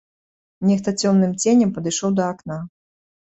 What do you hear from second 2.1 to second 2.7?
да акна.